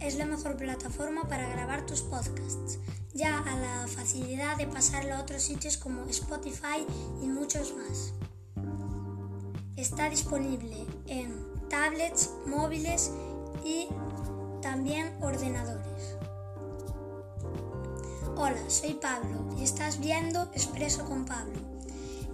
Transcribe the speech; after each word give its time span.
es 0.00 0.16
la 0.16 0.24
mejor 0.24 0.56
plataforma 0.56 1.28
para 1.28 1.48
grabar 1.50 1.84
tus 1.84 2.00
podcasts, 2.00 2.78
ya 3.12 3.38
a 3.40 3.56
la 3.56 3.86
facilidad 3.86 4.56
de 4.56 4.66
pasarlo 4.66 5.14
a 5.14 5.20
otros 5.20 5.42
sitios 5.42 5.76
como 5.76 6.04
Spotify 6.04 6.86
y 7.22 7.26
muchos 7.26 7.74
más. 7.76 8.14
Está 9.76 10.08
disponible 10.08 10.86
en 11.08 11.44
tablets, 11.68 12.30
móviles 12.46 13.10
y 13.66 13.88
también 14.62 15.12
ordenadores. 15.20 16.16
Hola, 18.34 18.70
soy 18.70 18.94
Pablo 18.94 19.54
y 19.58 19.62
estás 19.62 20.00
viendo 20.00 20.44
Expreso 20.54 21.04
con 21.04 21.26
Pablo. 21.26 21.60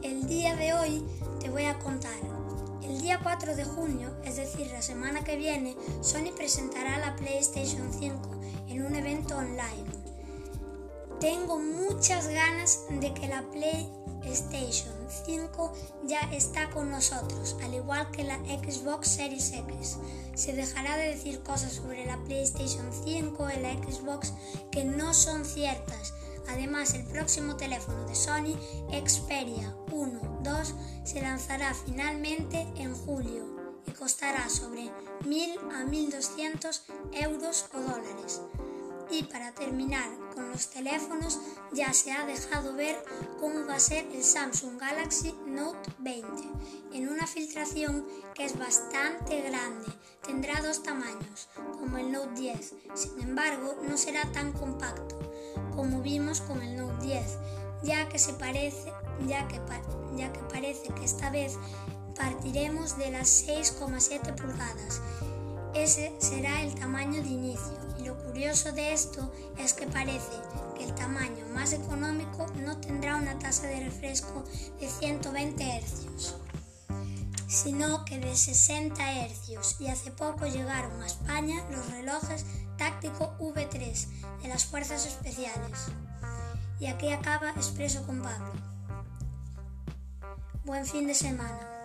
El 0.03 0.29
día 0.29 0.55
de 0.55 0.75
hoy 0.75 1.05
te 1.41 1.51
voy 1.51 1.65
a 1.65 1.77
contar. 1.81 2.02
El 3.23 3.29
día 3.29 3.37
4 3.37 3.55
de 3.55 3.65
junio, 3.65 4.11
es 4.25 4.35
decir, 4.35 4.67
la 4.73 4.83
semana 4.83 5.23
que 5.23 5.37
viene, 5.37 5.77
Sony 6.01 6.35
presentará 6.35 6.99
la 6.99 7.15
PlayStation 7.15 7.93
5 7.93 8.19
en 8.67 8.85
un 8.85 8.97
evento 8.97 9.37
online. 9.37 9.87
Tengo 11.21 11.61
muchas 11.61 12.27
ganas 12.27 12.81
de 12.91 13.15
que 13.15 13.29
la 13.29 13.45
PlayStation 13.53 14.93
5 15.25 15.73
ya 16.05 16.21
está 16.33 16.69
con 16.71 16.91
nosotros, 16.91 17.55
al 17.63 17.75
igual 17.75 18.11
que 18.11 18.25
la 18.25 18.39
Xbox 18.39 19.11
Series 19.11 19.53
X. 19.53 19.99
Se 20.35 20.53
dejará 20.53 20.97
de 20.97 21.15
decir 21.15 21.45
cosas 21.45 21.75
sobre 21.75 22.05
la 22.05 22.17
PlayStation 22.25 22.91
5 23.05 23.51
y 23.51 23.61
la 23.61 23.73
Xbox 23.75 24.33
que 24.73 24.85
no 24.85 25.15
son 25.15 25.45
ciertas. 25.45 26.13
Además, 26.49 26.95
el 26.95 27.05
próximo 27.05 27.57
teléfono 27.57 28.05
de 28.07 28.15
Sony, 28.15 28.57
Xperia 29.07 29.75
1 29.91 30.41
2, 30.43 30.75
se 31.05 31.21
lanzará 31.21 31.75
finalmente 31.75 32.67
en 32.77 32.95
julio 32.95 33.47
y 33.87 33.93
costará 33.93 34.49
sobre 34.49 34.91
1.000 35.25 35.59
a 35.73 35.85
1.200 35.85 36.83
euros 37.13 37.67
o 37.75 37.81
dólares. 37.81 38.41
Y 39.11 39.25
para 39.25 39.53
terminar 39.53 40.09
con 40.35 40.49
los 40.51 40.71
teléfonos, 40.71 41.39
ya 41.73 41.93
se 41.93 42.13
ha 42.13 42.25
dejado 42.25 42.75
ver 42.75 42.97
cómo 43.41 43.67
va 43.67 43.75
a 43.75 43.81
ser 43.81 44.07
el 44.07 44.25
Samsung 44.25 44.81
Galaxy 44.81 45.35
Note 45.47 45.91
20 45.99 46.29
en 46.95 47.09
una 47.09 47.27
filtración 47.27 48.07
que 48.35 48.45
es 48.47 48.59
bastante 48.59 49.43
grande. 49.43 49.87
Tendrá 50.25 50.63
dos 50.63 50.83
tamaños, 50.83 51.49
como 51.79 51.99
el 51.99 52.11
Note 52.11 52.41
10. 52.41 52.75
Sin 52.95 53.21
embargo, 53.21 53.77
no 53.87 53.99
será 53.99 54.25
tan 54.33 54.53
compacto 54.53 55.22
como 55.93 56.03
vimos 56.03 56.41
con 56.41 56.63
el 56.63 56.77
Note 56.77 57.07
10, 57.07 57.23
ya 57.83 58.09
que 58.09 58.19
se 58.19 58.33
parece, 58.33 58.91
ya 59.27 59.47
que, 59.47 59.61
parece 60.51 60.89
que 60.95 61.05
esta 61.05 61.29
vez 61.29 61.59
partiremos 62.17 62.97
de 62.97 63.11
las 63.11 63.47
6,7 63.47 64.35
pulgadas. 64.35 65.03
Ese 65.75 66.15
será 66.19 66.63
el 66.63 66.75
tamaño 66.75 67.23
de 67.23 67.29
inicio 67.29 67.83
lo 68.05 68.19
curioso 68.19 68.73
de 68.73 68.93
esto 68.93 69.33
es 69.59 69.75
que 69.75 69.87
parece 69.87 70.33
que 70.77 70.85
el 70.85 70.95
tamaño 70.95 71.47
más 71.55 71.73
económico 71.73 72.47
no 72.57 72.79
tendrá 72.79 73.17
una 73.17 73.39
tasa 73.39 73.67
de 73.69 73.85
refresco 73.85 74.45
de 74.81 74.89
120 74.89 75.81
Hz, 75.81 76.35
sino 77.47 78.05
que 78.05 78.19
de 78.19 78.35
60 78.35 79.29
Hz 79.29 79.81
y 79.81 79.87
hace 79.87 80.11
poco 80.11 80.47
llegaron 80.47 81.01
a 81.01 81.07
España 81.07 81.65
los 81.71 81.89
relojes 81.93 82.45
táctico 82.77 83.37
V3 83.39 83.69
de 83.79 84.12
las 84.53 84.67
Fuerzas 84.67 85.07
Especiales. 85.07 85.87
Y 86.79 86.87
aquí 86.87 87.11
acaba 87.11 87.53
Expreso 87.53 88.05
con 88.07 88.21
Pablo. 88.21 88.53
Buen 90.65 90.85
fin 90.85 91.07
de 91.07 91.15
semana. 91.15 91.82